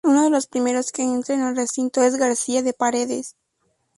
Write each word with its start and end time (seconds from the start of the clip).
Uno 0.03 0.23
de 0.23 0.31
los 0.31 0.47
primeros 0.47 0.91
que 0.91 1.03
entra 1.03 1.35
en 1.35 1.43
el 1.43 1.55
recinto 1.55 2.01
es 2.01 2.15
García 2.15 2.63
de 2.63 2.73
Paredes. 2.73 3.35